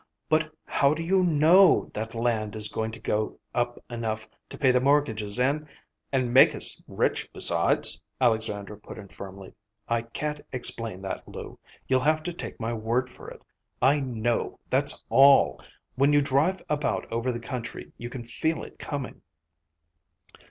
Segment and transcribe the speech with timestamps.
[0.29, 4.71] "But how do you know that land is going to go up enough to pay
[4.71, 5.67] the mortgages and—"
[6.11, 9.53] "And make us rich besides?" Alexandra put in firmly.
[9.87, 11.59] "I can't explain that, Lou.
[11.87, 13.43] You'll have to take my word for it.
[13.79, 15.61] I know, that's all.
[15.93, 19.21] When you drive about over the country you can feel it coming."